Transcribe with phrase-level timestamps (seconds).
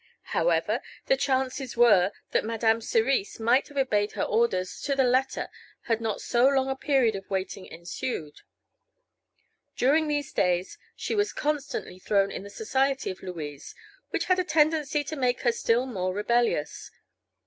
[0.33, 5.47] However, the chances were that Madame Cerise might have obeyed her orders to the letter
[5.81, 8.41] had not so long a period of waiting ensued.
[9.75, 13.75] During these days she was constantly thrown in the society of Louise,
[14.09, 16.89] which had a tendency to make her still more rebellious.